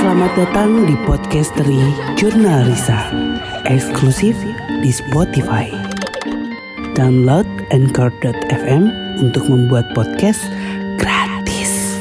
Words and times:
Selamat 0.00 0.32
datang 0.32 0.88
di 0.88 0.96
Podcastery 1.04 1.76
Jurnal 2.16 2.64
Risa, 2.64 3.12
eksklusif 3.68 4.32
di 4.80 4.88
Spotify. 4.88 5.68
Download 6.96 7.44
Anchor.fm 7.68 8.88
untuk 9.20 9.44
membuat 9.52 9.84
podcast 9.92 10.40
gratis. 10.96 12.00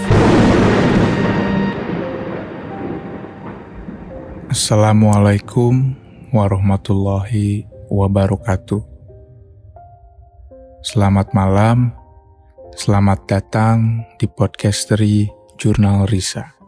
Assalamualaikum 4.47 5.91
warahmatullahi 6.31 7.67
wabarakatuh. 7.91 8.79
Selamat 10.87 11.35
malam, 11.35 11.91
selamat 12.79 13.27
datang 13.27 14.07
di 14.15 14.31
Podcastery 14.31 15.27
Jurnal 15.59 16.07
Risa 16.07 16.58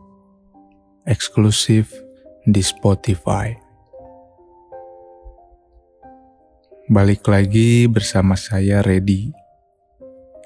eksklusif 1.12 1.92
di 2.48 2.64
Spotify. 2.64 3.52
Balik 6.88 7.28
lagi 7.28 7.92
bersama 7.92 8.40
saya 8.40 8.80
Ready. 8.80 9.36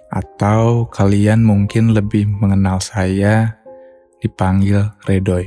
Atau 0.09 0.89
kalian 0.89 1.45
mungkin 1.45 1.93
lebih 1.93 2.25
mengenal 2.25 2.81
saya 2.81 3.61
dipanggil 4.17 4.89
Redoy. 5.05 5.45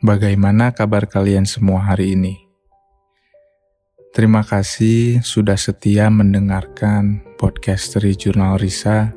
Bagaimana 0.00 0.72
kabar 0.72 1.04
kalian 1.04 1.44
semua 1.44 1.84
hari 1.84 2.16
ini? 2.16 2.38
Terima 4.14 4.40
kasih 4.40 5.20
sudah 5.20 5.58
setia 5.60 6.08
mendengarkan 6.08 7.20
podcast 7.36 7.98
dari 7.98 8.16
Jurnal 8.16 8.56
Risa 8.56 9.12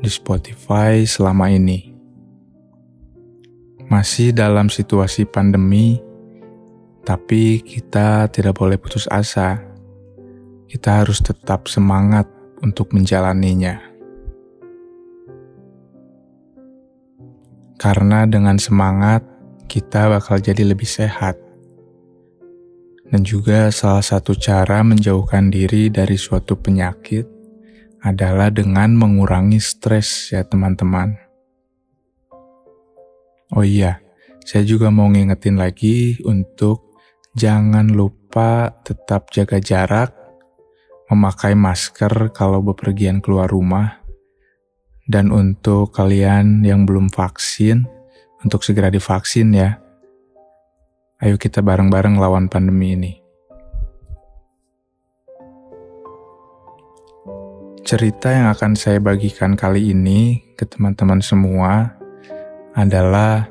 di 0.00 0.10
Spotify 0.10 1.06
selama 1.06 1.52
ini 1.54 1.93
masih 3.88 4.32
dalam 4.32 4.72
situasi 4.72 5.28
pandemi, 5.28 6.00
tapi 7.04 7.60
kita 7.60 8.32
tidak 8.32 8.56
boleh 8.56 8.80
putus 8.80 9.04
asa. 9.12 9.60
Kita 10.64 11.04
harus 11.04 11.20
tetap 11.20 11.70
semangat 11.70 12.26
untuk 12.64 12.90
menjalaninya. 12.96 13.78
Karena 17.76 18.24
dengan 18.24 18.56
semangat, 18.56 19.20
kita 19.68 20.08
bakal 20.08 20.40
jadi 20.40 20.64
lebih 20.64 20.88
sehat. 20.88 21.36
Dan 23.12 23.22
juga 23.22 23.68
salah 23.68 24.02
satu 24.02 24.32
cara 24.34 24.80
menjauhkan 24.80 25.52
diri 25.52 25.92
dari 25.92 26.16
suatu 26.16 26.56
penyakit 26.56 27.28
adalah 28.04 28.48
dengan 28.48 28.96
mengurangi 28.96 29.60
stres 29.60 30.32
ya 30.32 30.44
teman-teman. 30.44 31.23
Oh 33.54 33.62
iya, 33.62 34.02
saya 34.42 34.66
juga 34.66 34.90
mau 34.90 35.06
ngingetin 35.06 35.54
lagi 35.54 36.18
untuk 36.26 36.98
jangan 37.38 37.86
lupa 37.86 38.74
tetap 38.82 39.30
jaga 39.30 39.62
jarak, 39.62 40.10
memakai 41.06 41.54
masker 41.54 42.34
kalau 42.34 42.58
bepergian 42.66 43.22
keluar 43.22 43.46
rumah, 43.46 44.02
dan 45.06 45.30
untuk 45.30 45.94
kalian 45.94 46.66
yang 46.66 46.82
belum 46.82 47.14
vaksin, 47.14 47.86
untuk 48.42 48.66
segera 48.66 48.90
divaksin 48.90 49.54
ya. 49.54 49.78
Ayo 51.22 51.38
kita 51.38 51.62
bareng-bareng 51.62 52.18
lawan 52.18 52.50
pandemi 52.50 52.98
ini. 52.98 53.12
Cerita 57.86 58.34
yang 58.34 58.50
akan 58.50 58.74
saya 58.74 58.98
bagikan 58.98 59.54
kali 59.54 59.94
ini 59.94 60.42
ke 60.58 60.66
teman-teman 60.66 61.22
semua 61.22 62.02
adalah 62.74 63.46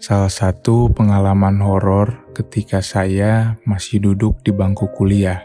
salah 0.00 0.32
satu 0.32 0.88
pengalaman 0.88 1.60
horor 1.60 2.32
ketika 2.32 2.80
saya 2.80 3.60
masih 3.68 4.00
duduk 4.00 4.40
di 4.40 4.56
bangku 4.56 4.88
kuliah. 4.96 5.44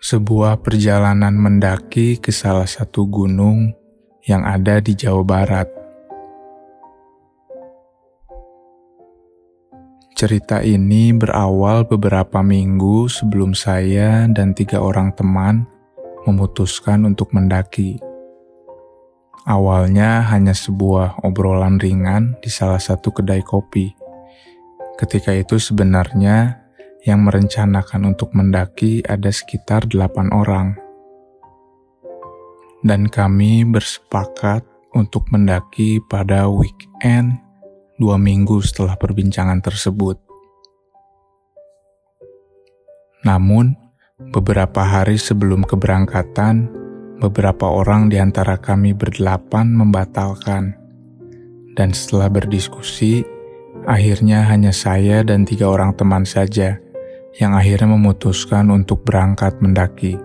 Sebuah 0.00 0.64
perjalanan 0.64 1.36
mendaki 1.36 2.16
ke 2.16 2.32
salah 2.32 2.64
satu 2.64 3.04
gunung 3.04 3.76
yang 4.24 4.48
ada 4.48 4.80
di 4.80 4.96
Jawa 4.96 5.24
Barat. 5.26 5.68
Cerita 10.16 10.64
ini 10.64 11.12
berawal 11.12 11.84
beberapa 11.84 12.40
minggu 12.40 13.12
sebelum 13.12 13.52
saya 13.52 14.24
dan 14.32 14.56
tiga 14.56 14.80
orang 14.80 15.12
teman 15.12 15.68
memutuskan 16.24 17.04
untuk 17.04 17.36
mendaki. 17.36 18.05
Awalnya 19.46 20.26
hanya 20.34 20.50
sebuah 20.50 21.22
obrolan 21.22 21.78
ringan 21.78 22.34
di 22.42 22.50
salah 22.50 22.82
satu 22.82 23.14
kedai 23.14 23.46
kopi. 23.46 23.94
Ketika 24.98 25.30
itu 25.30 25.62
sebenarnya 25.62 26.66
yang 27.06 27.22
merencanakan 27.22 28.10
untuk 28.10 28.34
mendaki 28.34 29.06
ada 29.06 29.30
sekitar 29.30 29.86
delapan 29.86 30.34
orang. 30.34 30.74
Dan 32.82 33.06
kami 33.06 33.62
bersepakat 33.62 34.66
untuk 34.98 35.30
mendaki 35.30 36.02
pada 36.10 36.50
weekend 36.50 37.38
dua 38.02 38.18
minggu 38.18 38.58
setelah 38.66 38.98
perbincangan 38.98 39.62
tersebut. 39.62 40.18
Namun, 43.22 43.78
beberapa 44.34 44.82
hari 44.82 45.22
sebelum 45.22 45.62
keberangkatan, 45.62 46.85
beberapa 47.20 47.68
orang 47.68 48.12
di 48.12 48.20
antara 48.20 48.60
kami 48.60 48.92
berdelapan 48.92 49.72
membatalkan. 49.72 50.76
Dan 51.76 51.92
setelah 51.92 52.32
berdiskusi, 52.32 53.24
akhirnya 53.84 54.44
hanya 54.48 54.72
saya 54.72 55.20
dan 55.20 55.44
tiga 55.44 55.68
orang 55.68 55.92
teman 55.96 56.24
saja 56.24 56.80
yang 57.36 57.52
akhirnya 57.52 57.92
memutuskan 57.92 58.72
untuk 58.72 59.04
berangkat 59.04 59.60
mendaki. 59.60 60.16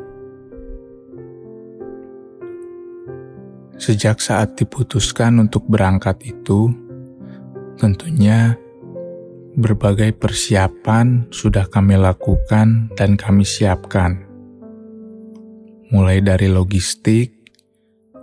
Sejak 3.76 4.22
saat 4.22 4.56
diputuskan 4.56 5.42
untuk 5.42 5.66
berangkat 5.68 6.22
itu, 6.24 6.72
tentunya 7.76 8.56
berbagai 9.58 10.16
persiapan 10.16 11.28
sudah 11.34 11.68
kami 11.68 12.00
lakukan 12.00 12.94
dan 12.96 13.20
kami 13.20 13.44
siapkan 13.44 14.31
mulai 15.92 16.24
dari 16.24 16.48
logistik, 16.48 17.52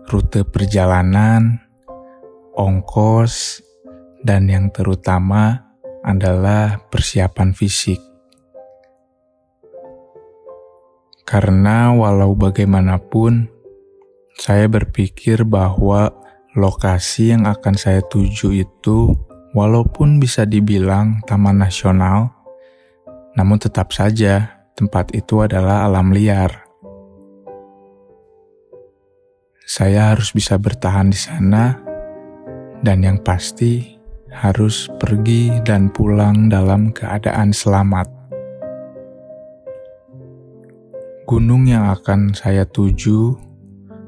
rute 0.09 0.49
perjalanan, 0.49 1.61
ongkos, 2.57 3.61
dan 4.25 4.49
yang 4.49 4.73
terutama 4.73 5.69
adalah 6.01 6.81
persiapan 6.89 7.53
fisik. 7.53 8.01
Karena 11.29 11.93
walau 11.93 12.33
bagaimanapun, 12.33 13.53
saya 14.33 14.65
berpikir 14.65 15.45
bahwa 15.45 16.09
lokasi 16.57 17.37
yang 17.37 17.45
akan 17.45 17.77
saya 17.77 18.01
tuju 18.01 18.65
itu 18.65 19.13
walaupun 19.53 20.17
bisa 20.17 20.49
dibilang 20.49 21.21
taman 21.29 21.61
nasional, 21.61 22.33
namun 23.37 23.61
tetap 23.61 23.93
saja 23.93 24.65
tempat 24.73 25.13
itu 25.13 25.45
adalah 25.45 25.85
alam 25.85 26.17
liar. 26.17 26.68
Saya 29.69 30.17
harus 30.17 30.33
bisa 30.33 30.57
bertahan 30.57 31.13
di 31.13 31.21
sana, 31.21 31.77
dan 32.81 33.05
yang 33.05 33.21
pasti 33.21 34.01
harus 34.33 34.89
pergi 34.97 35.61
dan 35.61 35.93
pulang 35.93 36.49
dalam 36.49 36.89
keadaan 36.89 37.53
selamat. 37.53 38.09
Gunung 41.29 41.69
yang 41.69 41.85
akan 41.93 42.33
saya 42.33 42.65
tuju 42.65 43.37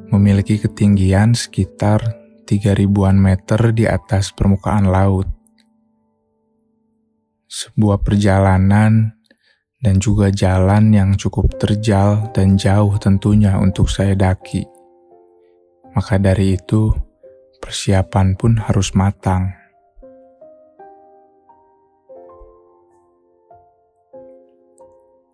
memiliki 0.09 0.56
ketinggian 0.56 1.37
sekitar 1.37 2.00
3000-an 2.49 3.20
meter 3.20 3.61
di 3.76 3.84
atas 3.84 4.32
permukaan 4.32 4.88
laut. 4.88 5.29
Sebuah 7.52 8.00
perjalanan 8.00 9.12
dan 9.76 10.00
juga 10.00 10.32
jalan 10.32 10.88
yang 10.88 11.20
cukup 11.20 11.52
terjal 11.61 12.32
dan 12.32 12.56
jauh 12.56 12.96
tentunya 12.96 13.61
untuk 13.61 13.93
saya 13.93 14.17
daki. 14.17 14.80
Maka 15.90 16.22
dari 16.22 16.54
itu, 16.54 16.94
persiapan 17.58 18.38
pun 18.38 18.58
harus 18.58 18.94
matang. 18.94 19.50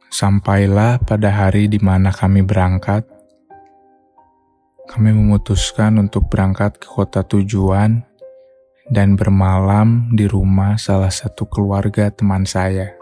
Sampailah 0.09 0.97
pada 1.05 1.29
hari 1.29 1.69
di 1.69 1.77
mana 1.77 2.09
kami 2.09 2.41
berangkat, 2.41 3.05
kami 4.87 5.13
memutuskan 5.13 6.01
untuk 6.01 6.33
berangkat 6.33 6.81
ke 6.81 6.89
kota 6.89 7.21
tujuan 7.21 8.01
dan 8.87 9.19
bermalam 9.19 10.15
di 10.15 10.25
rumah 10.31 10.79
salah 10.79 11.11
satu 11.11 11.45
keluarga 11.51 12.09
teman 12.09 12.47
saya. 12.47 12.95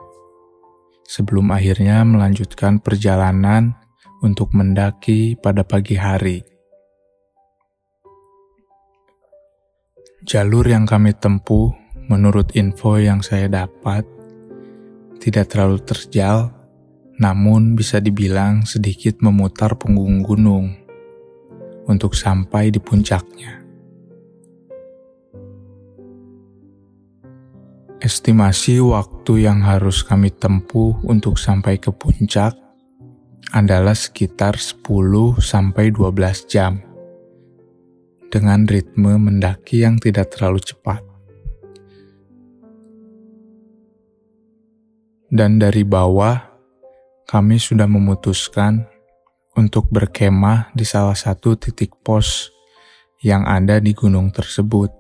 Sebelum 1.04 1.52
akhirnya 1.52 2.00
melanjutkan 2.02 2.80
perjalanan 2.80 3.76
untuk 4.24 4.56
mendaki 4.56 5.36
pada 5.36 5.60
pagi 5.60 6.00
hari. 6.00 6.53
Jalur 10.24 10.64
yang 10.64 10.88
kami 10.88 11.12
tempuh, 11.12 11.68
menurut 12.08 12.56
info 12.56 12.96
yang 12.96 13.20
saya 13.20 13.44
dapat, 13.44 14.08
tidak 15.20 15.52
terlalu 15.52 15.84
terjal, 15.84 16.48
namun 17.20 17.76
bisa 17.76 18.00
dibilang 18.00 18.64
sedikit 18.64 19.20
memutar 19.20 19.76
punggung 19.76 20.24
gunung 20.24 20.72
untuk 21.84 22.16
sampai 22.16 22.72
di 22.72 22.80
puncaknya. 22.80 23.60
Estimasi 28.00 28.80
waktu 28.80 29.44
yang 29.44 29.60
harus 29.60 30.00
kami 30.00 30.32
tempuh 30.32 31.04
untuk 31.04 31.36
sampai 31.36 31.76
ke 31.76 31.92
puncak 31.92 32.56
adalah 33.52 33.92
sekitar 33.92 34.56
10 34.56 34.88
sampai 35.36 35.92
12 35.92 36.48
jam 36.48 36.93
dengan 38.34 38.66
ritme 38.66 39.14
mendaki 39.14 39.86
yang 39.86 40.02
tidak 40.02 40.34
terlalu 40.34 40.58
cepat. 40.58 40.98
Dan 45.30 45.62
dari 45.62 45.86
bawah, 45.86 46.34
kami 47.30 47.62
sudah 47.62 47.86
memutuskan 47.86 48.90
untuk 49.54 49.86
berkemah 49.86 50.74
di 50.74 50.82
salah 50.82 51.14
satu 51.14 51.54
titik 51.54 51.94
pos 52.02 52.50
yang 53.22 53.46
ada 53.46 53.78
di 53.78 53.94
gunung 53.94 54.34
tersebut. 54.34 54.90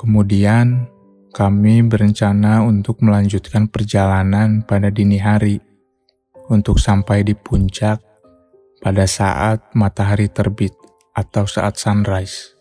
Kemudian, 0.00 0.88
kami 1.36 1.84
berencana 1.84 2.64
untuk 2.64 3.04
melanjutkan 3.04 3.68
perjalanan 3.68 4.64
pada 4.64 4.88
dini 4.88 5.20
hari 5.20 5.60
untuk 6.48 6.80
sampai 6.80 7.24
di 7.24 7.32
puncak 7.32 8.00
pada 8.84 9.08
saat 9.08 9.72
matahari 9.72 10.28
terbit 10.28 10.83
atau 11.14 11.46
saat 11.46 11.78
sunrise. 11.78 12.58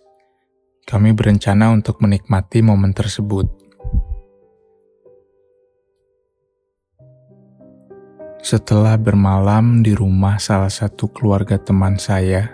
Kami 0.86 1.10
berencana 1.18 1.74
untuk 1.74 1.98
menikmati 2.06 2.62
momen 2.62 2.94
tersebut. 2.94 3.50
Setelah 8.44 9.00
bermalam 9.00 9.82
di 9.82 9.98
rumah 9.98 10.38
salah 10.38 10.70
satu 10.70 11.10
keluarga 11.10 11.58
teman 11.58 11.98
saya, 11.98 12.52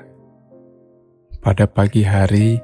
pada 1.43 1.67
pagi 1.67 2.05
hari 2.05 2.61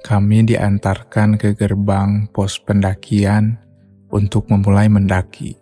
kami 0.00 0.48
diantarkan 0.48 1.36
ke 1.36 1.52
gerbang 1.52 2.24
pos 2.32 2.56
pendakian 2.56 3.60
untuk 4.08 4.48
memulai 4.48 4.88
mendaki. 4.88 5.59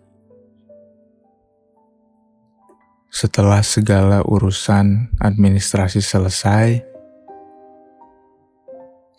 Setelah 3.09 3.65
segala 3.65 4.21
urusan 4.21 5.17
administrasi 5.17 5.97
selesai, 5.97 6.85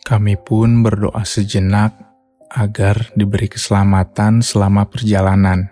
kami 0.07 0.39
pun 0.39 0.79
berdoa 0.79 1.27
sejenak 1.27 1.99
agar 2.47 3.11
diberi 3.19 3.51
keselamatan 3.51 4.39
selama 4.39 4.87
perjalanan. 4.87 5.67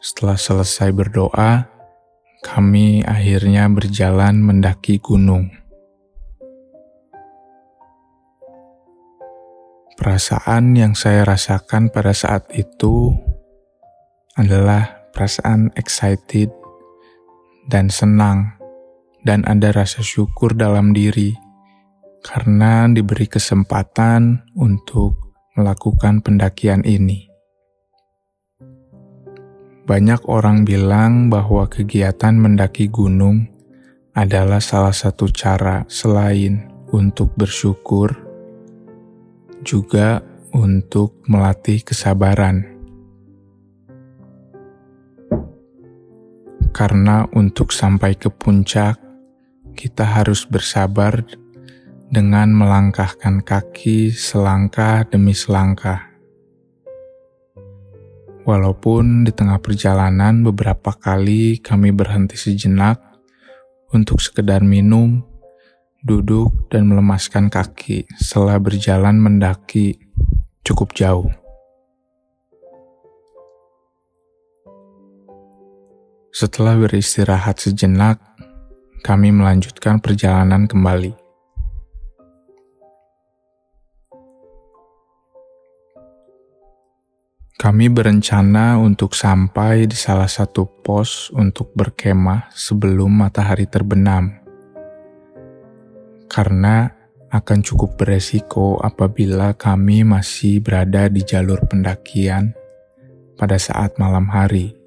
Setelah 0.00 0.40
selesai 0.40 0.88
berdoa, 0.96 1.68
kami 2.40 3.04
akhirnya 3.04 3.68
berjalan 3.68 4.40
mendaki 4.40 5.04
gunung. 5.04 5.52
Perasaan 10.00 10.80
yang 10.80 10.96
saya 10.96 11.28
rasakan 11.28 11.92
pada 11.92 12.16
saat 12.16 12.48
itu 12.56 13.12
adalah 14.34 15.01
perasaan 15.12 15.70
excited 15.76 16.48
dan 17.70 17.92
senang, 17.92 18.56
dan 19.22 19.46
ada 19.46 19.70
rasa 19.70 20.02
syukur 20.02 20.56
dalam 20.56 20.90
diri 20.90 21.36
karena 22.22 22.86
diberi 22.88 23.26
kesempatan 23.26 24.46
untuk 24.56 25.36
melakukan 25.58 26.22
pendakian 26.24 26.86
ini. 26.86 27.28
Banyak 29.82 30.30
orang 30.30 30.62
bilang 30.62 31.26
bahwa 31.28 31.66
kegiatan 31.66 32.38
mendaki 32.38 32.86
gunung 32.86 33.50
adalah 34.14 34.62
salah 34.62 34.94
satu 34.94 35.26
cara 35.28 35.82
selain 35.90 36.70
untuk 36.94 37.34
bersyukur, 37.34 38.14
juga 39.66 40.22
untuk 40.54 41.18
melatih 41.26 41.82
kesabaran. 41.82 42.71
Karena 46.72 47.28
untuk 47.36 47.70
sampai 47.70 48.16
ke 48.16 48.32
puncak, 48.32 48.96
kita 49.76 50.04
harus 50.04 50.48
bersabar 50.48 51.20
dengan 52.12 52.52
melangkahkan 52.52 53.44
kaki 53.44 54.12
selangkah 54.12 55.04
demi 55.08 55.32
selangkah. 55.32 56.12
Walaupun 58.42 59.22
di 59.22 59.30
tengah 59.30 59.62
perjalanan 59.62 60.42
beberapa 60.42 60.92
kali 60.92 61.62
kami 61.62 61.94
berhenti 61.94 62.34
sejenak 62.34 62.98
untuk 63.94 64.18
sekedar 64.18 64.66
minum, 64.66 65.22
duduk, 66.02 66.66
dan 66.72 66.90
melemaskan 66.90 67.52
kaki 67.52 68.08
setelah 68.18 68.58
berjalan 68.58 69.20
mendaki 69.22 70.00
cukup 70.66 70.90
jauh. 70.96 71.41
Setelah 76.32 76.80
beristirahat 76.80 77.60
sejenak, 77.60 78.16
kami 79.04 79.28
melanjutkan 79.28 80.00
perjalanan 80.00 80.64
kembali. 80.64 81.12
Kami 87.60 87.86
berencana 87.92 88.80
untuk 88.80 89.12
sampai 89.12 89.84
di 89.84 89.92
salah 89.92 90.24
satu 90.24 90.64
pos 90.80 91.28
untuk 91.36 91.68
berkemah 91.76 92.48
sebelum 92.56 93.12
matahari 93.12 93.68
terbenam, 93.68 94.32
karena 96.32 96.96
akan 97.28 97.60
cukup 97.60 98.00
beresiko 98.00 98.80
apabila 98.80 99.52
kami 99.52 100.00
masih 100.00 100.64
berada 100.64 101.12
di 101.12 101.20
jalur 101.28 101.60
pendakian 101.68 102.56
pada 103.36 103.60
saat 103.60 104.00
malam 104.00 104.32
hari. 104.32 104.81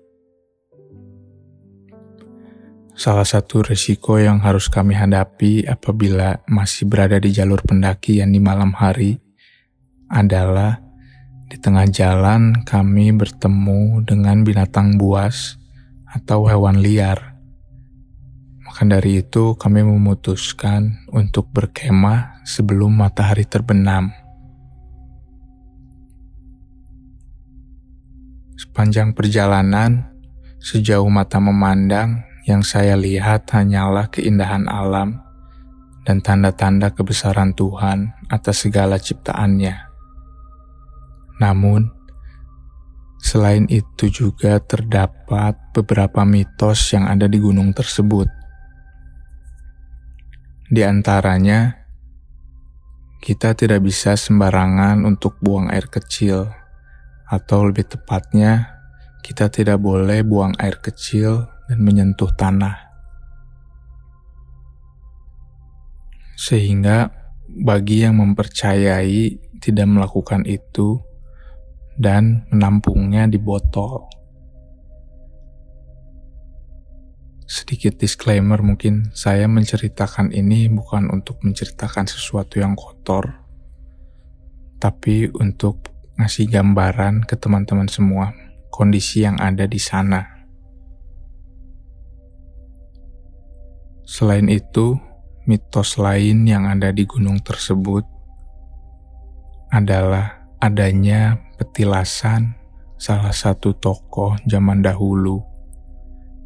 Salah 2.96 3.28
satu 3.28 3.60
risiko 3.60 4.16
yang 4.16 4.40
harus 4.40 4.72
kami 4.72 4.96
hadapi 4.96 5.68
apabila 5.68 6.40
masih 6.48 6.88
berada 6.88 7.20
di 7.20 7.28
jalur 7.28 7.60
pendakian 7.60 8.32
di 8.32 8.40
malam 8.40 8.72
hari 8.72 9.20
adalah 10.08 10.80
di 11.52 11.60
tengah 11.60 11.92
jalan 11.92 12.64
kami 12.64 13.12
bertemu 13.12 14.00
dengan 14.08 14.48
binatang 14.48 14.96
buas 14.96 15.60
atau 16.08 16.48
hewan 16.48 16.80
liar. 16.80 17.36
Maka 18.64 18.88
dari 18.88 19.20
itu 19.20 19.60
kami 19.60 19.84
memutuskan 19.84 21.06
untuk 21.12 21.52
berkemah 21.52 22.48
sebelum 22.48 22.96
matahari 22.96 23.44
terbenam. 23.44 24.16
Sepanjang 28.56 29.12
perjalanan, 29.12 30.16
sejauh 30.64 31.08
mata 31.12 31.44
memandang, 31.44 32.25
yang 32.46 32.62
saya 32.62 32.94
lihat 32.94 33.50
hanyalah 33.50 34.14
keindahan 34.14 34.70
alam 34.70 35.26
dan 36.06 36.22
tanda-tanda 36.22 36.94
kebesaran 36.94 37.58
Tuhan 37.58 38.14
atas 38.30 38.70
segala 38.70 39.02
ciptaannya. 39.02 39.74
Namun, 41.42 41.90
selain 43.18 43.66
itu 43.66 44.14
juga 44.14 44.62
terdapat 44.62 45.58
beberapa 45.74 46.22
mitos 46.22 46.94
yang 46.94 47.10
ada 47.10 47.26
di 47.26 47.42
gunung 47.42 47.74
tersebut. 47.74 48.30
Di 50.70 50.86
antaranya, 50.86 51.82
kita 53.26 53.58
tidak 53.58 53.82
bisa 53.82 54.14
sembarangan 54.14 55.02
untuk 55.02 55.42
buang 55.42 55.74
air 55.74 55.90
kecil, 55.90 56.46
atau 57.26 57.66
lebih 57.66 57.90
tepatnya, 57.90 58.78
kita 59.26 59.50
tidak 59.50 59.82
boleh 59.82 60.22
buang 60.22 60.54
air 60.62 60.78
kecil 60.78 61.55
dan 61.70 61.80
menyentuh 61.82 62.32
tanah. 62.34 62.76
Sehingga 66.36 67.10
bagi 67.48 68.04
yang 68.04 68.20
mempercayai 68.20 69.40
tidak 69.64 69.88
melakukan 69.88 70.44
itu 70.46 71.00
dan 71.96 72.44
menampungnya 72.52 73.26
di 73.32 73.40
botol. 73.40 74.06
Sedikit 77.46 78.02
disclaimer 78.02 78.60
mungkin 78.60 79.14
saya 79.14 79.46
menceritakan 79.46 80.34
ini 80.34 80.66
bukan 80.68 81.14
untuk 81.14 81.46
menceritakan 81.46 82.10
sesuatu 82.10 82.58
yang 82.58 82.74
kotor, 82.74 83.38
tapi 84.82 85.30
untuk 85.30 85.94
ngasih 86.18 86.50
gambaran 86.50 87.24
ke 87.24 87.38
teman-teman 87.38 87.86
semua 87.86 88.34
kondisi 88.74 89.24
yang 89.24 89.38
ada 89.40 89.70
di 89.70 89.78
sana. 89.80 90.35
Selain 94.06 94.46
itu, 94.54 95.02
mitos 95.50 95.98
lain 95.98 96.46
yang 96.46 96.70
ada 96.70 96.94
di 96.94 97.10
gunung 97.10 97.42
tersebut 97.42 98.06
adalah 99.74 100.46
adanya 100.62 101.42
petilasan 101.58 102.54
salah 102.96 103.34
satu 103.34 103.76
tokoh 103.76 104.38
zaman 104.46 104.86
dahulu 104.86 105.44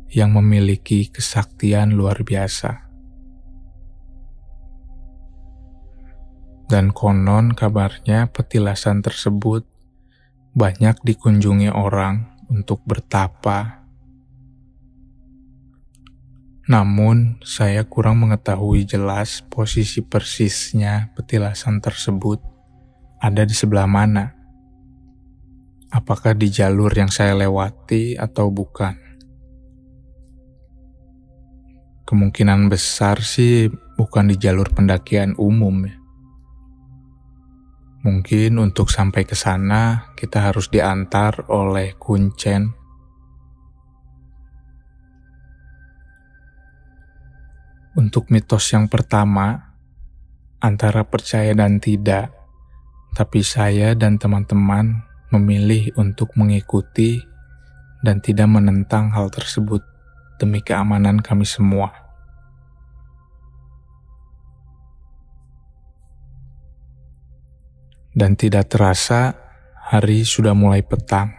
yang 0.10 0.34
memiliki 0.34 1.12
kesaktian 1.12 1.94
luar 1.94 2.24
biasa. 2.26 2.90
Dan 6.70 6.94
konon 6.94 7.58
kabarnya 7.58 8.30
petilasan 8.30 9.02
tersebut 9.02 9.66
banyak 10.54 11.02
dikunjungi 11.02 11.74
orang 11.74 12.46
untuk 12.50 12.82
bertapa. 12.86 13.79
Namun, 16.70 17.42
saya 17.42 17.82
kurang 17.82 18.22
mengetahui 18.22 18.86
jelas 18.86 19.42
posisi 19.50 20.06
persisnya 20.06 21.10
petilasan 21.18 21.82
tersebut 21.82 22.38
ada 23.18 23.42
di 23.42 23.58
sebelah 23.58 23.90
mana. 23.90 24.38
Apakah 25.90 26.38
di 26.38 26.54
jalur 26.54 26.94
yang 26.94 27.10
saya 27.10 27.34
lewati 27.34 28.14
atau 28.14 28.54
bukan? 28.54 28.94
Kemungkinan 32.06 32.70
besar 32.70 33.26
sih 33.26 33.66
bukan 33.98 34.30
di 34.30 34.38
jalur 34.38 34.70
pendakian 34.70 35.34
umum 35.42 35.90
ya. 35.90 35.98
Mungkin 38.06 38.62
untuk 38.62 38.94
sampai 38.94 39.26
ke 39.26 39.34
sana 39.34 40.14
kita 40.14 40.54
harus 40.54 40.70
diantar 40.70 41.50
oleh 41.50 41.98
kuncen. 41.98 42.79
Untuk 48.00 48.32
mitos 48.32 48.72
yang 48.72 48.88
pertama, 48.88 49.76
antara 50.64 51.04
percaya 51.04 51.52
dan 51.52 51.84
tidak, 51.84 52.32
tapi 53.12 53.44
saya 53.44 53.92
dan 53.92 54.16
teman-teman 54.16 55.04
memilih 55.36 55.92
untuk 56.00 56.32
mengikuti 56.40 57.20
dan 58.00 58.24
tidak 58.24 58.48
menentang 58.48 59.12
hal 59.12 59.28
tersebut 59.28 59.84
demi 60.40 60.64
keamanan 60.64 61.20
kami 61.20 61.44
semua. 61.44 61.92
Dan 68.16 68.40
tidak 68.40 68.72
terasa, 68.72 69.36
hari 69.76 70.24
sudah 70.24 70.56
mulai 70.56 70.88
petang. 70.88 71.36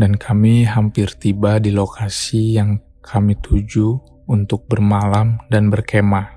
Dan 0.00 0.16
kami 0.16 0.64
hampir 0.64 1.12
tiba 1.20 1.60
di 1.60 1.68
lokasi 1.68 2.56
yang 2.56 2.85
kami 3.06 3.38
tuju 3.38 4.02
untuk 4.26 4.66
bermalam 4.66 5.38
dan 5.46 5.70
berkemah. 5.70 6.34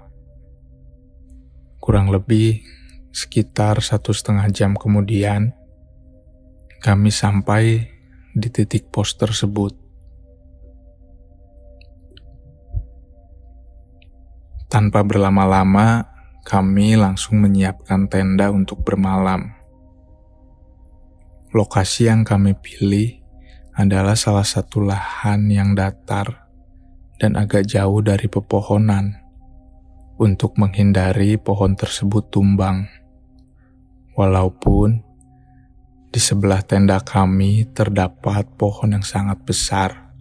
Kurang 1.81 2.13
lebih 2.13 2.61
Sekitar 3.09 3.81
satu 3.81 4.13
setengah 4.13 4.45
jam 4.53 4.77
kemudian, 4.77 5.49
kami 6.77 7.09
sampai 7.09 7.89
di 8.37 8.47
titik 8.53 8.93
pos 8.93 9.17
tersebut. 9.17 9.73
Tanpa 14.69 15.01
berlama-lama, 15.01 16.05
kami 16.45 16.93
langsung 16.93 17.41
menyiapkan 17.41 18.05
tenda 18.05 18.53
untuk 18.53 18.85
bermalam. 18.85 19.57
Lokasi 21.49 22.13
yang 22.13 22.21
kami 22.21 22.53
pilih 22.61 23.25
adalah 23.73 24.13
salah 24.13 24.45
satu 24.45 24.85
lahan 24.85 25.49
yang 25.49 25.73
datar 25.73 26.48
dan 27.19 27.35
agak 27.35 27.67
jauh 27.67 27.99
dari 27.99 28.31
pepohonan 28.31 29.19
untuk 30.19 30.55
menghindari 30.55 31.35
pohon 31.35 31.75
tersebut 31.75 32.31
tumbang. 32.31 32.87
Walaupun 34.15 34.99
di 36.09 36.19
sebelah 36.19 36.63
tenda 36.63 36.97
kami 36.99 37.69
terdapat 37.71 38.47
pohon 38.57 38.95
yang 38.95 39.05
sangat 39.05 39.39
besar, 39.43 40.11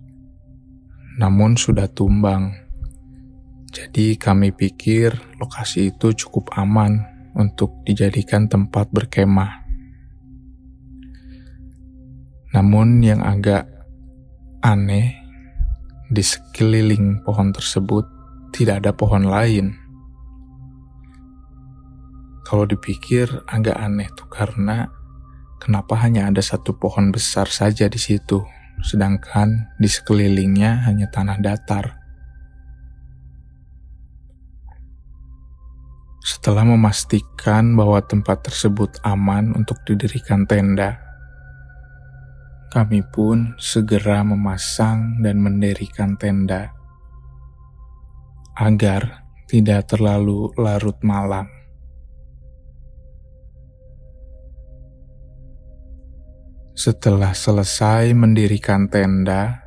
namun 1.19 1.59
sudah 1.59 1.91
tumbang. 1.91 2.55
Jadi 3.73 4.19
kami 4.19 4.55
pikir 4.55 5.15
lokasi 5.39 5.95
itu 5.95 6.15
cukup 6.15 6.55
aman 6.59 7.05
untuk 7.35 7.83
dijadikan 7.87 8.51
tempat 8.51 8.91
berkemah. 8.91 9.67
Namun 12.55 13.05
yang 13.05 13.21
agak 13.21 13.69
aneh, 14.65 15.28
di 16.09 16.25
sekeliling 16.25 17.21
pohon 17.21 17.53
tersebut 17.53 18.09
tidak 18.57 18.85
ada 18.85 18.93
pohon 18.97 19.29
lain. 19.29 19.77
Kalau 22.49 22.65
dipikir 22.65 23.29
agak 23.45 23.77
aneh 23.77 24.09
tuh 24.17 24.25
karena 24.33 24.89
kenapa 25.61 26.01
hanya 26.01 26.33
ada 26.33 26.41
satu 26.41 26.81
pohon 26.81 27.13
besar 27.13 27.45
saja 27.53 27.93
di 27.93 28.01
situ, 28.01 28.41
sedangkan 28.81 29.77
di 29.77 29.85
sekelilingnya 29.85 30.89
hanya 30.89 31.13
tanah 31.13 31.37
datar. 31.45 32.01
Setelah 36.25 36.65
memastikan 36.65 37.77
bahwa 37.77 38.01
tempat 38.01 38.49
tersebut 38.49 38.97
aman 39.05 39.53
untuk 39.53 39.81
didirikan 39.85 40.49
tenda, 40.49 41.08
kami 42.69 43.01
pun 43.01 43.57
segera 43.57 44.21
memasang 44.21 45.25
dan 45.25 45.41
mendirikan 45.41 46.21
tenda 46.21 46.77
agar 48.61 49.25
tidak 49.49 49.89
terlalu 49.89 50.53
larut 50.61 51.01
malam. 51.01 51.49
Setelah 56.77 57.33
selesai 57.35 58.13
mendirikan 58.15 58.87
tenda, 58.87 59.65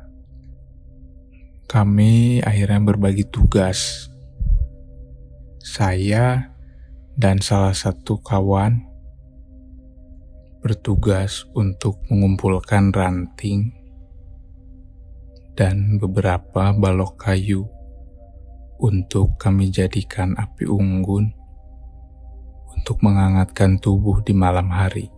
kami 1.66 2.40
akhirnya 2.40 2.80
berbagi 2.80 3.26
tugas. 3.28 4.08
Saya 5.60 6.54
dan 7.18 7.42
salah 7.42 7.74
satu 7.76 8.16
kawan 8.22 8.91
bertugas 10.62 11.42
untuk 11.58 11.98
mengumpulkan 12.06 12.94
ranting 12.94 13.74
dan 15.58 15.98
beberapa 15.98 16.70
balok 16.70 17.18
kayu 17.18 17.66
untuk 18.78 19.34
kami 19.42 19.74
jadikan 19.74 20.38
api 20.38 20.70
unggun 20.70 21.34
untuk 22.72 23.02
menghangatkan 23.02 23.82
tubuh 23.82 24.22
di 24.22 24.32
malam 24.32 24.70
hari. 24.70 25.10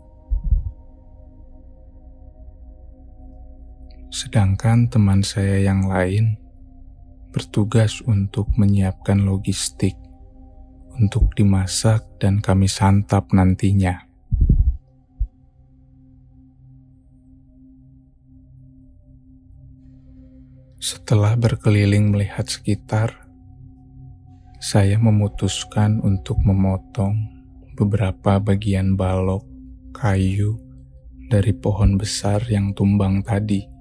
Sedangkan 4.08 4.88
teman 4.88 5.20
saya 5.20 5.60
yang 5.60 5.84
lain 5.84 6.40
bertugas 7.34 8.00
untuk 8.08 8.48
menyiapkan 8.56 9.20
logistik 9.26 9.98
untuk 10.94 11.34
dimasak 11.34 12.06
dan 12.22 12.38
kami 12.38 12.70
santap 12.70 13.26
nantinya. 13.34 14.03
Setelah 20.84 21.32
berkeliling 21.40 22.12
melihat 22.12 22.44
sekitar, 22.44 23.24
saya 24.60 25.00
memutuskan 25.00 26.04
untuk 26.04 26.44
memotong 26.44 27.16
beberapa 27.72 28.36
bagian 28.36 28.92
balok 28.92 29.48
kayu 29.96 30.60
dari 31.32 31.56
pohon 31.56 31.96
besar 31.96 32.44
yang 32.52 32.76
tumbang 32.76 33.24
tadi. 33.24 33.72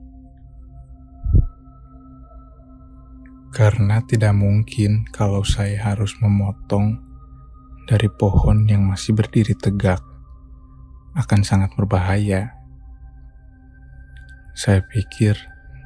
karena 3.53 4.01
tidak 4.09 4.33
mungkin 4.33 5.05
kalau 5.13 5.45
saya 5.45 5.77
harus 5.93 6.17
memotong 6.17 6.97
dari 7.85 8.09
pohon 8.09 8.65
yang 8.65 8.81
masih 8.81 9.13
berdiri 9.13 9.53
tegak, 9.53 10.01
akan 11.13 11.45
sangat 11.45 11.69
berbahaya. 11.77 12.49
Saya 14.57 14.81
pikir 14.89 15.37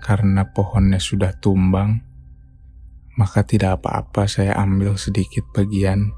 karena 0.04 0.48
pohonnya 0.54 1.02
sudah 1.02 1.34
tumbang, 1.38 2.02
maka 3.18 3.42
tidak 3.42 3.82
apa-apa 3.82 4.30
saya 4.30 4.54
ambil 4.62 4.94
sedikit 5.00 5.44
bagian 5.52 6.14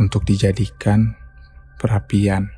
untuk 0.00 0.24
dijadikan 0.24 1.12
perapian. 1.76 2.48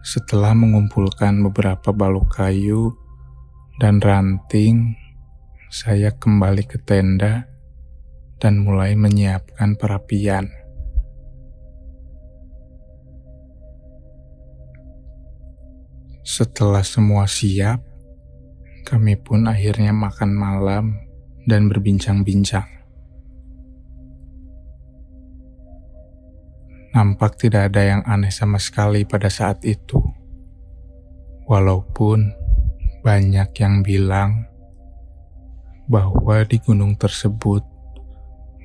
Setelah 0.00 0.52
mengumpulkan 0.56 1.40
beberapa 1.44 1.92
balok 1.92 2.40
kayu, 2.40 2.96
dan 3.80 3.96
ranting, 4.04 4.92
saya 5.72 6.12
kembali 6.12 6.68
ke 6.68 6.76
tenda 6.84 7.48
dan 8.36 8.60
mulai 8.60 8.92
menyiapkan 8.92 9.80
perapian. 9.80 10.59
Setelah 16.30 16.86
semua 16.86 17.26
siap, 17.26 17.82
Kami 18.86 19.18
pun 19.18 19.50
akhirnya 19.50 19.90
makan 19.90 20.30
malam 20.30 20.94
dan 21.42 21.66
berbincang-bincang. 21.66 22.70
Nampak 26.94 27.34
tidak 27.34 27.74
ada 27.74 27.82
yang 27.82 28.02
aneh 28.06 28.30
sama 28.30 28.62
sekali 28.62 29.02
pada 29.02 29.26
saat 29.26 29.66
itu. 29.66 29.98
Walaupun 31.50 32.30
banyak 33.02 33.50
yang 33.58 33.82
bilang 33.82 34.46
bahwa 35.90 36.46
di 36.46 36.62
gunung 36.62 36.94
tersebut 36.94 37.66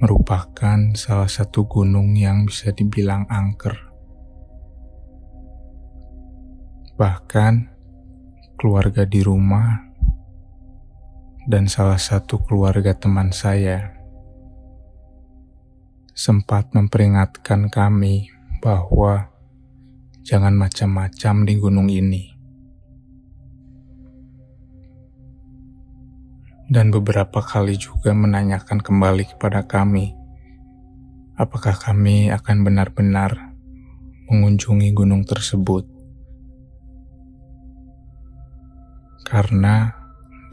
merupakan 0.06 0.94
salah 0.94 1.30
satu 1.30 1.66
gunung 1.66 2.14
yang 2.14 2.46
bisa 2.46 2.70
dibilang 2.70 3.26
angker. 3.26 3.95
Bahkan 6.96 7.54
keluarga 8.56 9.04
di 9.04 9.20
rumah 9.20 9.84
dan 11.44 11.68
salah 11.68 12.00
satu 12.00 12.40
keluarga 12.48 12.96
teman 12.96 13.36
saya 13.36 14.00
sempat 16.16 16.72
memperingatkan 16.72 17.68
kami 17.68 18.32
bahwa 18.64 19.28
jangan 20.24 20.56
macam-macam 20.56 21.36
di 21.44 21.54
gunung 21.60 21.92
ini. 21.92 22.32
Dan 26.66 26.96
beberapa 26.96 27.44
kali 27.44 27.76
juga 27.76 28.16
menanyakan 28.16 28.80
kembali 28.80 29.36
kepada 29.36 29.68
kami, 29.68 30.16
apakah 31.36 31.76
kami 31.76 32.32
akan 32.32 32.64
benar-benar 32.64 33.54
mengunjungi 34.32 34.96
gunung 34.96 35.28
tersebut. 35.28 35.95
Karena 39.26 39.90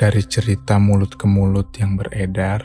dari 0.00 0.25
cerita 0.25 0.81
mulut 0.81 1.21
ke 1.21 1.29
mulut 1.29 1.69
yang 1.76 2.00
beredar, 2.00 2.64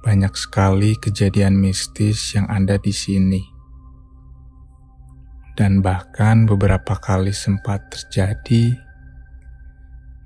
banyak 0.00 0.32
sekali 0.32 0.96
kejadian 0.96 1.60
mistis 1.60 2.32
yang 2.32 2.48
ada 2.48 2.80
di 2.80 2.88
sini. 2.88 3.44
Dan 5.52 5.84
bahkan 5.84 6.48
beberapa 6.48 6.96
kali 6.96 7.36
sempat 7.36 7.92
terjadi 7.92 8.80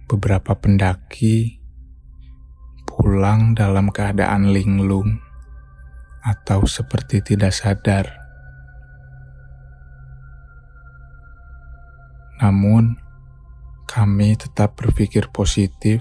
beberapa 0.06 0.54
pendaki 0.54 1.58
pulang 2.86 3.58
dalam 3.58 3.90
keadaan 3.90 4.54
linglung 4.54 5.18
atau 6.22 6.62
seperti 6.70 7.34
tidak 7.34 7.50
sadar. 7.50 8.06
Namun, 12.38 13.01
kami 13.92 14.32
tetap 14.40 14.80
berpikir 14.80 15.28
positif 15.28 16.00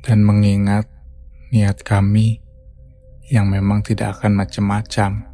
dan 0.00 0.24
mengingat 0.24 0.88
niat 1.52 1.84
kami 1.84 2.40
yang 3.28 3.52
memang 3.52 3.84
tidak 3.84 4.16
akan 4.16 4.40
macam-macam. 4.40 5.28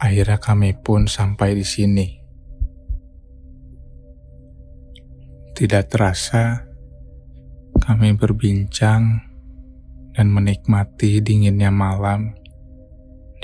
Akhirnya 0.00 0.40
kami 0.40 0.72
pun 0.72 1.04
sampai 1.04 1.52
di 1.52 1.68
sini. 1.68 2.08
Tidak 5.52 5.84
terasa, 5.90 6.64
kami 7.76 8.16
berbincang 8.16 9.20
dan 10.16 10.32
menikmati 10.32 11.20
dinginnya 11.20 11.68
malam 11.68 12.32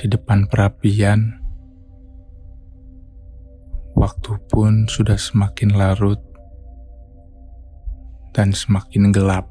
di 0.01 0.09
depan 0.09 0.49
perapian. 0.49 1.44
Waktu 3.95 4.31
pun 4.51 4.91
sudah 4.91 5.15
semakin 5.15 5.71
larut 5.73 6.19
dan 8.35 8.51
semakin 8.51 9.15
gelap 9.15 9.47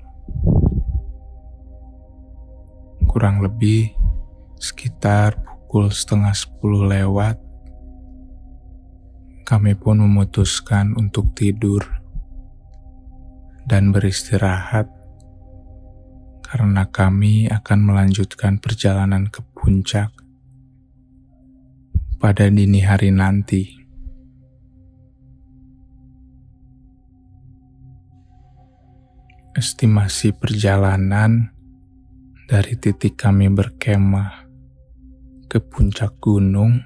kurang 3.08 3.40
lebih 3.40 3.94
sekitar 4.60 5.38
pukul 5.38 5.86
setengah 5.88 6.34
sepuluh 6.34 6.82
lewat, 6.84 7.38
kami 9.46 9.78
pun 9.78 10.02
memutuskan 10.02 10.98
untuk 10.98 11.30
tidur 11.32 11.82
dan 13.64 13.94
beristirahat 13.94 14.90
karena 16.42 16.86
kami 16.90 17.46
akan 17.48 17.78
melanjutkan 17.86 18.58
perjalanan 18.58 19.30
ke 19.30 19.40
puncak 19.56 20.10
pada 22.18 22.50
dini 22.50 22.82
hari 22.82 23.14
nanti. 23.14 23.83
Estimasi 29.54 30.34
perjalanan 30.34 31.54
dari 32.50 32.74
titik 32.74 33.14
kami 33.14 33.46
berkemah 33.46 34.50
ke 35.46 35.62
puncak 35.62 36.18
gunung 36.18 36.82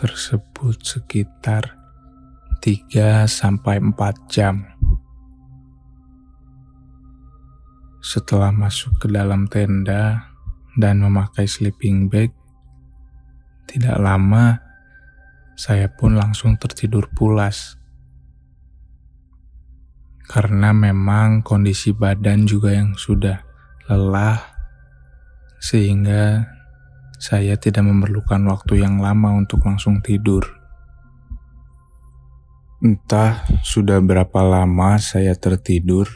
tersebut 0.00 0.80
sekitar 0.80 1.76
3 2.64 3.28
sampai 3.28 3.84
4 3.84 4.32
jam. 4.32 4.64
Setelah 8.00 8.48
masuk 8.48 8.96
ke 8.96 9.12
dalam 9.12 9.44
tenda 9.44 10.24
dan 10.80 11.04
memakai 11.04 11.44
sleeping 11.44 12.08
bag, 12.08 12.32
tidak 13.68 14.00
lama 14.00 14.56
saya 15.52 15.92
pun 15.92 16.16
langsung 16.16 16.56
tertidur 16.56 17.12
pulas. 17.12 17.79
Karena 20.30 20.70
memang 20.70 21.42
kondisi 21.42 21.90
badan 21.90 22.46
juga 22.46 22.70
yang 22.70 22.94
sudah 22.94 23.42
lelah 23.90 24.38
sehingga 25.58 26.46
saya 27.18 27.58
tidak 27.58 27.82
memerlukan 27.82 28.38
waktu 28.46 28.86
yang 28.86 29.02
lama 29.02 29.34
untuk 29.34 29.66
langsung 29.66 29.98
tidur. 29.98 30.46
Entah 32.78 33.42
sudah 33.66 33.98
berapa 33.98 34.40
lama 34.40 35.02
saya 35.02 35.34
tertidur, 35.34 36.06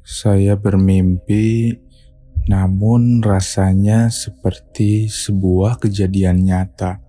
saya 0.00 0.56
bermimpi, 0.56 1.76
namun 2.48 3.20
rasanya 3.20 4.08
seperti 4.08 5.12
sebuah 5.12 5.76
kejadian 5.76 6.42
nyata. 6.42 7.04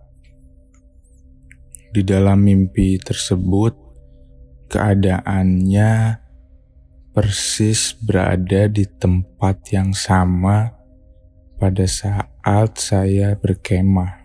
Di 1.90 2.04
dalam 2.04 2.44
mimpi 2.44 3.00
tersebut, 3.00 3.85
keadaannya 4.70 6.22
persis 7.16 7.96
berada 7.96 8.68
di 8.68 8.84
tempat 8.84 9.72
yang 9.72 9.96
sama 9.96 10.76
pada 11.56 11.88
saat 11.88 12.76
saya 12.76 13.40
berkemah. 13.40 14.20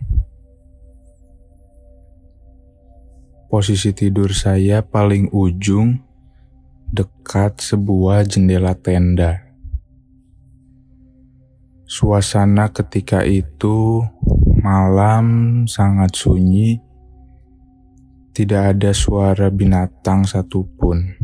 Posisi 3.50 3.90
tidur 3.94 4.30
saya 4.34 4.82
paling 4.82 5.30
ujung 5.30 5.98
dekat 6.90 7.62
sebuah 7.62 8.26
jendela 8.26 8.74
tenda. 8.74 9.46
Suasana 11.86 12.70
ketika 12.70 13.26
itu 13.26 14.06
malam 14.62 15.66
sangat 15.66 16.14
sunyi, 16.14 16.78
tidak 18.30 18.78
ada 18.78 18.94
suara 18.94 19.50
binatang 19.50 20.22
satupun. 20.22 21.18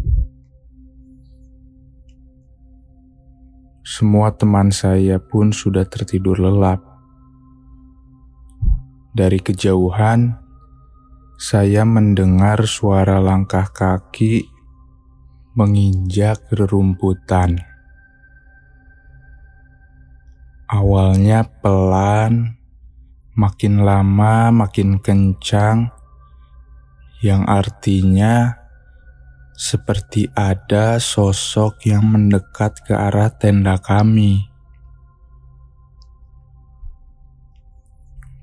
Semua 3.87 4.35
teman 4.35 4.75
saya 4.75 5.23
pun 5.23 5.55
sudah 5.55 5.87
tertidur 5.87 6.43
lelap. 6.43 6.83
Dari 9.15 9.39
kejauhan, 9.39 10.35
saya 11.39 11.87
mendengar 11.87 12.67
suara 12.67 13.23
langkah 13.23 13.71
kaki 13.71 14.43
menginjak 15.57 16.45
rerumputan. 16.53 17.57
Awalnya 20.67 21.47
pelan, 21.63 22.61
makin 23.39 23.87
lama 23.87 24.51
makin 24.51 25.01
kencang, 25.01 25.96
yang 27.27 27.43
artinya 27.51 28.67
seperti 29.57 30.29
ada 30.37 31.01
sosok 31.01 31.89
yang 31.89 32.05
mendekat 32.05 32.85
ke 32.85 32.93
arah 32.93 33.33
tenda 33.33 33.81
kami. 33.81 34.45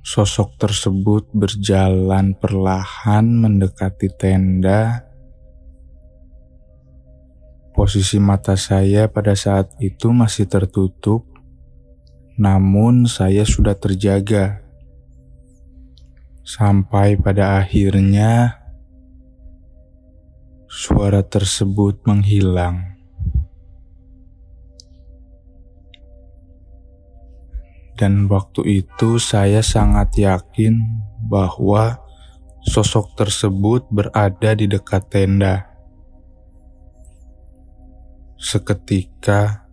Sosok 0.02 0.58
tersebut 0.58 1.30
berjalan 1.32 2.34
perlahan 2.34 3.30
mendekati 3.30 4.10
tenda. 4.18 5.06
Posisi 7.78 8.18
mata 8.18 8.58
saya 8.58 9.06
pada 9.06 9.38
saat 9.38 9.70
itu 9.78 10.10
masih 10.10 10.50
tertutup, 10.50 11.30
namun 12.42 13.06
saya 13.06 13.46
sudah 13.46 13.78
terjaga. 13.78 14.66
Sampai 16.42 17.16
pada 17.22 17.62
akhirnya 17.62 18.63
Suara 20.74 21.22
tersebut 21.22 22.02
menghilang. 22.10 22.98
Dan 27.94 28.26
waktu 28.26 28.82
itu 28.82 29.22
saya 29.22 29.62
sangat 29.62 30.18
yakin 30.18 30.82
bahwa 31.30 32.02
sosok 32.66 33.14
tersebut 33.14 33.86
berada 33.94 34.58
di 34.58 34.66
dekat 34.66 35.14
tenda. 35.14 35.70
Seketika 38.42 39.70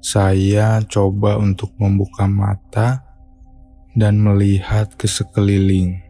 saya 0.00 0.80
coba 0.88 1.36
untuk 1.36 1.76
membuka 1.76 2.24
mata 2.24 3.04
dan 3.92 4.16
melihat 4.16 4.96
ke 4.96 5.04
sekeliling. 5.04 6.01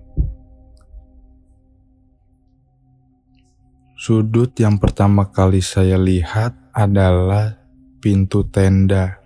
Sudut 4.02 4.50
yang 4.58 4.82
pertama 4.82 5.30
kali 5.30 5.62
saya 5.62 5.94
lihat 5.94 6.58
adalah 6.74 7.54
pintu 8.02 8.42
tenda. 8.50 9.22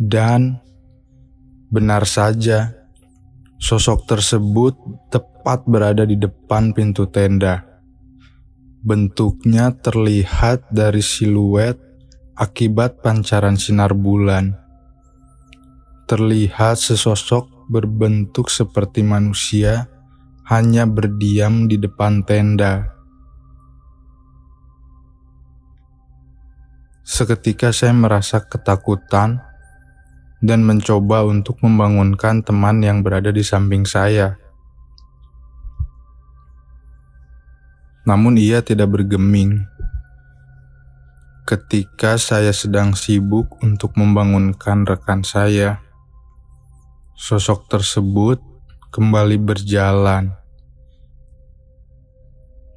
Dan 0.00 0.64
benar 1.68 2.08
saja, 2.08 2.72
sosok 3.60 4.08
tersebut 4.08 4.80
tepat 5.12 5.68
berada 5.68 6.08
di 6.08 6.16
depan 6.16 6.72
pintu 6.72 7.04
tenda. 7.12 7.84
Bentuknya 8.80 9.76
terlihat 9.76 10.72
dari 10.72 11.04
siluet 11.04 11.76
akibat 12.40 13.04
pancaran 13.04 13.60
sinar 13.60 13.92
bulan. 13.92 14.56
Terlihat 16.08 16.80
sesosok 16.80 17.68
berbentuk 17.68 18.48
seperti 18.48 19.04
manusia 19.04 19.84
hanya 20.48 20.88
berdiam 20.88 21.68
di 21.68 21.76
depan 21.76 22.24
tenda. 22.24 22.99
Seketika 27.10 27.74
saya 27.74 27.90
merasa 27.90 28.38
ketakutan 28.38 29.42
dan 30.38 30.62
mencoba 30.62 31.26
untuk 31.26 31.58
membangunkan 31.58 32.46
teman 32.46 32.86
yang 32.86 33.02
berada 33.02 33.34
di 33.34 33.42
samping 33.42 33.82
saya. 33.82 34.38
Namun 38.06 38.38
ia 38.38 38.62
tidak 38.62 38.94
bergeming. 38.94 39.58
Ketika 41.50 42.14
saya 42.14 42.54
sedang 42.54 42.94
sibuk 42.94 43.58
untuk 43.58 43.98
membangunkan 43.98 44.86
rekan 44.86 45.26
saya, 45.26 45.82
sosok 47.18 47.66
tersebut 47.66 48.38
kembali 48.94 49.34
berjalan. 49.42 50.30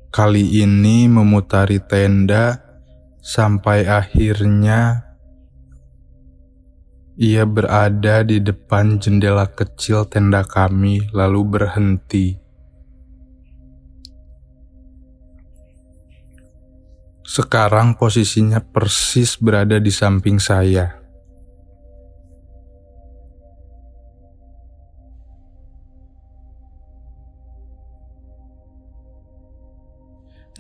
Kali 0.10 0.58
ini 0.58 1.06
memutari 1.06 1.78
tenda 1.86 2.63
sampai 3.24 3.88
akhirnya 3.88 5.08
ia 7.16 7.48
berada 7.48 8.20
di 8.28 8.44
depan 8.44 9.00
jendela 9.00 9.48
kecil 9.48 10.04
tenda 10.12 10.44
kami, 10.44 11.08
lalu 11.16 11.42
berhenti. 11.48 12.36
Sekarang 17.24 17.96
posisinya 17.96 18.60
persis 18.60 19.40
berada 19.40 19.80
di 19.80 19.90
samping 19.90 20.38
saya. 20.42 21.00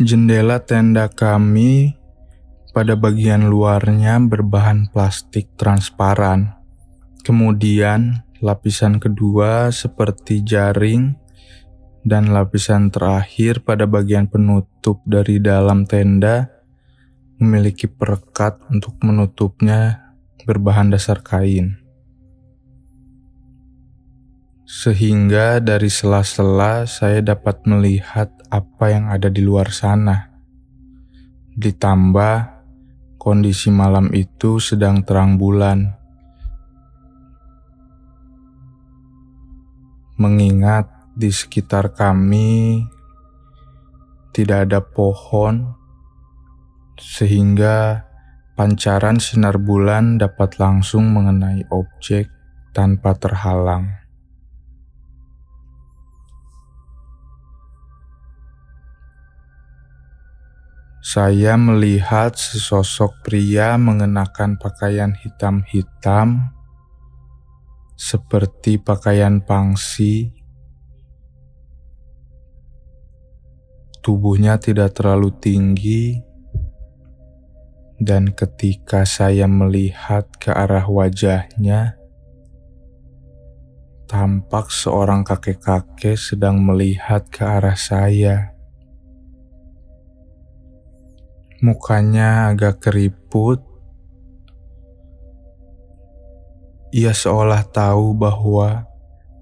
Jendela 0.02 0.58
tenda 0.58 1.06
kami 1.06 2.03
pada 2.74 2.98
bagian 2.98 3.48
luarnya 3.48 4.18
berbahan 4.18 4.90
plastik 4.90 5.54
transparan. 5.56 6.58
Kemudian, 7.22 8.26
lapisan 8.42 8.98
kedua 8.98 9.70
seperti 9.70 10.42
jaring, 10.42 11.16
dan 12.04 12.36
lapisan 12.36 12.92
terakhir 12.92 13.64
pada 13.64 13.88
bagian 13.88 14.28
penutup 14.28 15.00
dari 15.08 15.40
dalam 15.40 15.88
tenda 15.88 16.52
memiliki 17.40 17.88
perekat 17.88 18.60
untuk 18.68 19.00
menutupnya 19.02 20.12
berbahan 20.44 20.92
dasar 20.92 21.24
kain. 21.24 21.80
Sehingga 24.68 25.64
dari 25.64 25.88
sela-sela 25.88 26.84
saya 26.90 27.24
dapat 27.24 27.64
melihat 27.64 28.32
apa 28.52 28.92
yang 28.92 29.08
ada 29.08 29.32
di 29.32 29.40
luar 29.40 29.72
sana. 29.72 30.34
Ditambah 31.54 32.53
Kondisi 33.24 33.72
malam 33.72 34.12
itu 34.12 34.60
sedang 34.60 35.00
terang 35.08 35.40
bulan. 35.40 35.96
Mengingat 40.20 40.92
di 41.16 41.32
sekitar 41.32 41.96
kami 41.96 42.84
tidak 44.36 44.68
ada 44.68 44.84
pohon, 44.84 45.72
sehingga 47.00 48.04
pancaran 48.60 49.24
sinar 49.24 49.56
bulan 49.56 50.20
dapat 50.20 50.60
langsung 50.60 51.08
mengenai 51.16 51.64
objek 51.72 52.28
tanpa 52.76 53.16
terhalang. 53.16 54.03
Saya 61.04 61.60
melihat 61.60 62.40
sesosok 62.40 63.28
pria 63.28 63.76
mengenakan 63.76 64.56
pakaian 64.56 65.12
hitam-hitam, 65.12 66.56
seperti 68.00 68.80
pakaian 68.80 69.44
pangsi. 69.44 70.32
Tubuhnya 74.00 74.56
tidak 74.56 74.96
terlalu 74.96 75.36
tinggi, 75.44 76.24
dan 78.00 78.32
ketika 78.32 79.04
saya 79.04 79.44
melihat 79.44 80.32
ke 80.40 80.56
arah 80.56 80.88
wajahnya, 80.88 82.00
tampak 84.08 84.72
seorang 84.72 85.28
kakek-kakek 85.28 86.16
sedang 86.16 86.64
melihat 86.64 87.28
ke 87.28 87.44
arah 87.44 87.76
saya. 87.76 88.53
Mukanya 91.64 92.52
agak 92.52 92.84
keriput. 92.84 93.64
Ia 96.92 97.16
seolah 97.16 97.64
tahu 97.72 98.12
bahwa 98.12 98.84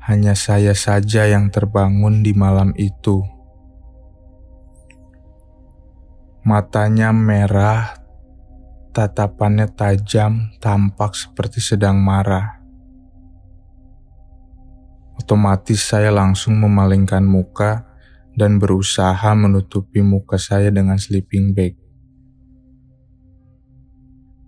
hanya 0.05 0.37
saya 0.37 0.77
saja 0.77 1.25
yang 1.25 1.49
terbangun 1.49 2.21
di 2.21 2.37
malam 2.37 2.77
itu. 2.77 3.25
Matanya 6.45 7.09
merah, 7.09 7.97
tatapannya 8.93 9.73
tajam, 9.73 10.53
tampak 10.61 11.17
seperti 11.17 11.57
sedang 11.57 11.97
marah. 11.97 12.61
Otomatis 15.17 15.89
saya 15.89 16.13
langsung 16.13 16.53
memalingkan 16.61 17.25
muka 17.25 17.89
dan 18.37 18.61
berusaha 18.61 19.33
menutupi 19.33 20.05
muka 20.05 20.37
saya 20.37 20.69
dengan 20.69 21.01
sleeping 21.01 21.57
bag. 21.57 21.80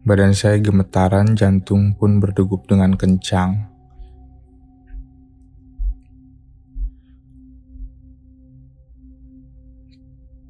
Badan 0.04 0.36
saya 0.36 0.60
gemetaran, 0.60 1.32
jantung 1.40 1.96
pun 1.96 2.20
berdegup 2.20 2.68
dengan 2.68 2.92
kencang. 3.00 3.72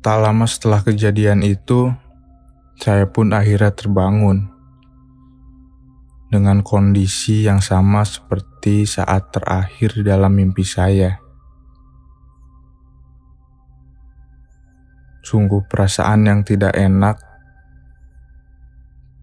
Tak 0.01 0.17
lama 0.17 0.49
setelah 0.49 0.81
kejadian 0.81 1.45
itu, 1.45 1.93
saya 2.81 3.05
pun 3.05 3.29
akhirnya 3.29 3.69
terbangun 3.77 4.49
dengan 6.33 6.65
kondisi 6.65 7.45
yang 7.45 7.61
sama 7.61 8.01
seperti 8.09 8.89
saat 8.89 9.29
terakhir 9.29 10.01
dalam 10.01 10.33
mimpi 10.33 10.65
saya. 10.65 11.21
Sungguh 15.21 15.61
perasaan 15.69 16.25
yang 16.25 16.41
tidak 16.41 16.73
enak 16.73 17.32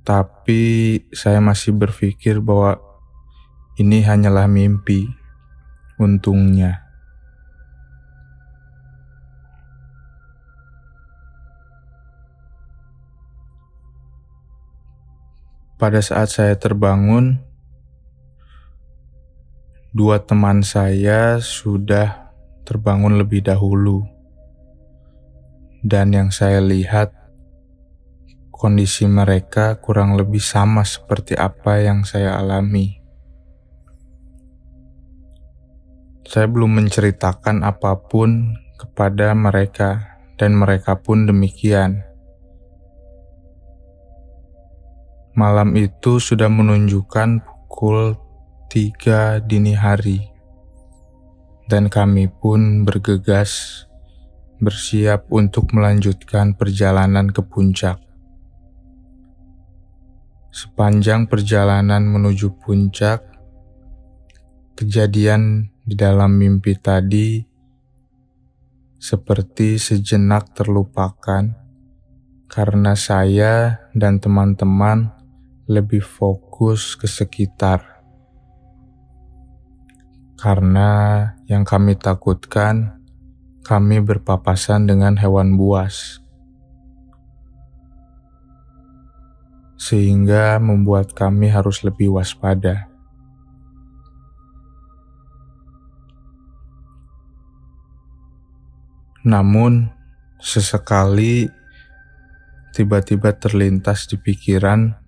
tapi 0.03 0.97
saya 1.13 1.39
masih 1.39 1.77
berpikir 1.77 2.41
bahwa 2.41 2.81
ini 3.81 4.05
hanyalah 4.05 4.45
mimpi. 4.51 5.09
Untungnya. 6.01 6.81
Pada 15.77 16.01
saat 16.01 16.33
saya 16.33 16.57
terbangun, 16.57 17.41
dua 19.93 20.25
teman 20.25 20.65
saya 20.65 21.37
sudah 21.41 22.33
terbangun 22.65 23.21
lebih 23.21 23.45
dahulu. 23.45 24.09
dan 25.81 26.13
yang 26.13 26.29
saya 26.29 26.61
lihat 26.61 27.20
kondisi 28.61 29.09
mereka 29.09 29.81
kurang 29.81 30.21
lebih 30.21 30.45
sama 30.45 30.85
seperti 30.85 31.33
apa 31.33 31.81
yang 31.81 32.05
saya 32.05 32.37
alami. 32.37 33.01
Saya 36.29 36.45
belum 36.45 36.77
menceritakan 36.77 37.65
apa 37.65 37.97
pun 37.97 38.53
kepada 38.77 39.33
mereka, 39.33 40.21
dan 40.37 40.61
mereka 40.61 41.01
pun 41.01 41.25
demikian. 41.25 42.05
Malam 45.33 45.73
itu 45.81 46.21
sudah 46.21 46.53
menunjukkan 46.53 47.41
pukul 47.41 48.13
tiga 48.69 49.41
dini 49.41 49.73
hari, 49.73 50.21
dan 51.73 51.89
kami 51.89 52.29
pun 52.29 52.85
bergegas 52.85 53.83
bersiap 54.61 55.25
untuk 55.33 55.73
melanjutkan 55.73 56.53
perjalanan 56.53 57.33
ke 57.33 57.41
puncak. 57.41 58.10
Sepanjang 60.51 61.31
perjalanan 61.31 62.03
menuju 62.03 62.59
puncak, 62.59 63.23
kejadian 64.75 65.71
di 65.87 65.95
dalam 65.95 66.35
mimpi 66.35 66.75
tadi 66.75 67.39
seperti 69.01 69.81
sejenak 69.81 70.51
terlupakan 70.53 71.55
karena 72.51 72.93
saya 72.99 73.87
dan 73.95 74.19
teman-teman 74.19 75.15
lebih 75.71 76.03
fokus 76.03 76.99
ke 76.99 77.07
sekitar. 77.07 78.03
Karena 80.35 81.23
yang 81.47 81.63
kami 81.63 81.95
takutkan 81.95 83.01
kami 83.65 84.03
berpapasan 84.03 84.89
dengan 84.89 85.15
hewan 85.15 85.55
buas, 85.55 86.20
sehingga 89.81 90.61
membuat 90.61 91.17
kami 91.17 91.49
harus 91.49 91.81
lebih 91.81 92.21
waspada. 92.21 92.93
Namun, 99.25 99.89
sesekali 100.37 101.49
tiba-tiba 102.77 103.33
terlintas 103.41 104.05
di 104.05 104.21
pikiran 104.21 105.01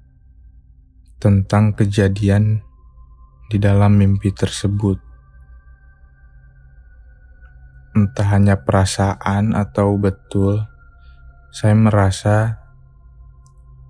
tentang 1.20 1.76
kejadian 1.76 2.64
di 3.52 3.60
dalam 3.60 4.00
mimpi 4.00 4.32
tersebut 4.32 5.12
entah 7.92 8.28
hanya 8.32 8.64
perasaan 8.64 9.52
atau 9.52 10.00
betul, 10.00 10.64
saya 11.52 11.76
merasa 11.76 12.61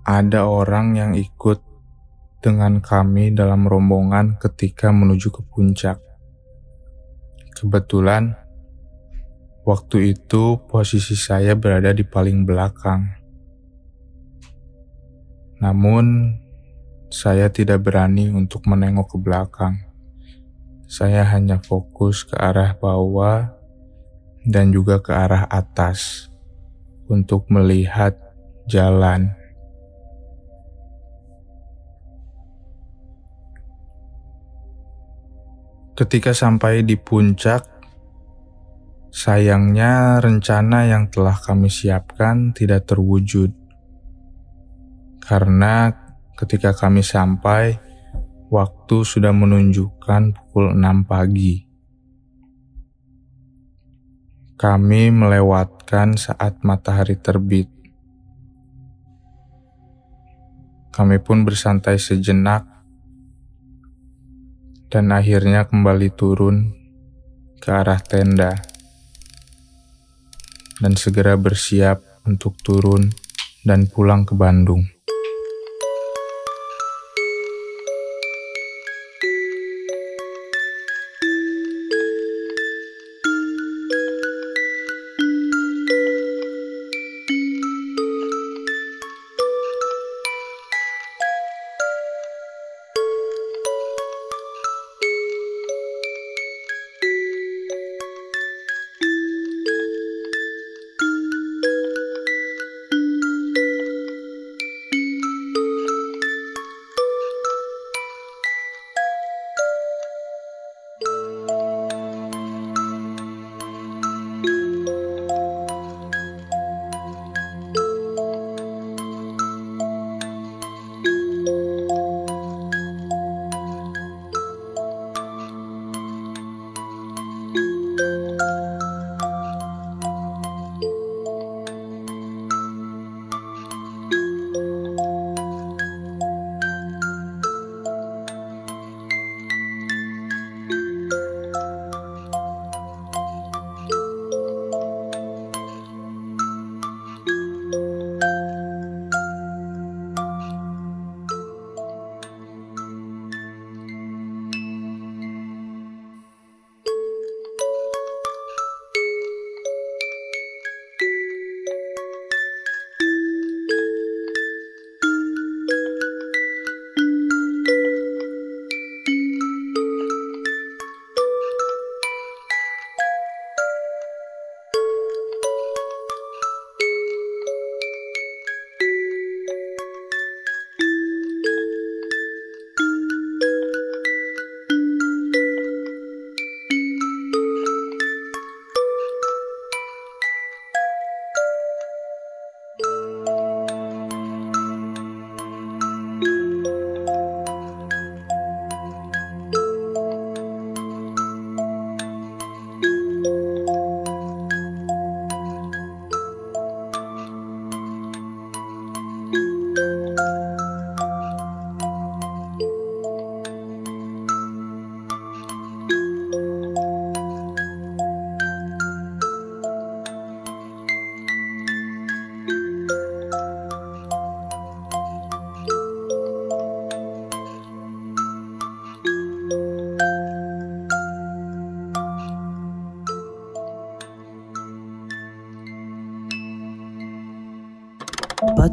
ada 0.03 0.47
orang 0.47 0.99
yang 0.99 1.11
ikut 1.15 1.63
dengan 2.43 2.83
kami 2.83 3.31
dalam 3.31 3.63
rombongan 3.63 4.35
ketika 4.35 4.91
menuju 4.91 5.31
ke 5.31 5.41
puncak. 5.47 6.03
Kebetulan, 7.55 8.35
waktu 9.63 10.11
itu 10.11 10.59
posisi 10.67 11.15
saya 11.15 11.55
berada 11.55 11.95
di 11.95 12.03
paling 12.03 12.43
belakang. 12.43 13.07
Namun, 15.63 16.35
saya 17.07 17.47
tidak 17.47 17.87
berani 17.87 18.27
untuk 18.27 18.67
menengok 18.67 19.15
ke 19.15 19.17
belakang. 19.23 19.79
Saya 20.83 21.23
hanya 21.31 21.63
fokus 21.63 22.27
ke 22.27 22.35
arah 22.35 22.75
bawah 22.75 23.55
dan 24.43 24.75
juga 24.75 24.99
ke 24.99 25.15
arah 25.15 25.47
atas 25.47 26.27
untuk 27.07 27.47
melihat 27.47 28.19
jalan. 28.67 29.42
Ketika 35.93 36.33
sampai 36.33 36.81
di 36.81 36.97
puncak, 36.97 37.69
sayangnya 39.13 40.17
rencana 40.17 40.89
yang 40.89 41.13
telah 41.13 41.37
kami 41.37 41.69
siapkan 41.69 42.49
tidak 42.49 42.89
terwujud. 42.89 43.53
Karena 45.21 45.93
ketika 46.33 46.73
kami 46.73 47.05
sampai, 47.05 47.77
waktu 48.49 49.05
sudah 49.05 49.29
menunjukkan 49.29 50.33
pukul 50.33 50.73
6 50.73 51.05
pagi. 51.05 51.61
Kami 54.57 55.13
melewatkan 55.13 56.17
saat 56.17 56.65
matahari 56.65 57.21
terbit. 57.21 57.69
Kami 60.89 61.21
pun 61.21 61.45
bersantai 61.45 62.01
sejenak 62.01 62.72
dan 64.93 65.09
akhirnya 65.09 65.65
kembali 65.65 66.13
turun 66.13 66.69
ke 67.57 67.73
arah 67.73 67.97
tenda 67.97 68.53
dan 70.77 70.93
segera 70.93 71.33
bersiap 71.33 72.21
untuk 72.29 72.53
turun 72.61 73.09
dan 73.65 73.89
pulang 73.89 74.21
ke 74.21 74.37
Bandung. 74.37 74.85